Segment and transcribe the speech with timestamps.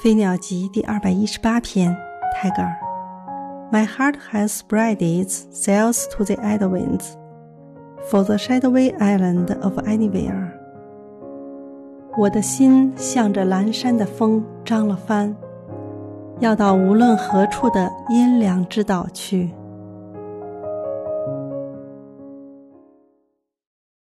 [0.02, 1.96] 《飞鸟集》第二百一十八篇，
[2.34, 2.76] 泰戈尔。
[3.72, 7.14] My heart has spread its sails to the idle winds,
[8.10, 10.50] for the shadowy island of anywhere。
[12.18, 15.34] 我的心向着蓝山的风张了帆，
[16.38, 19.50] 要到无论何处的阴凉之岛去。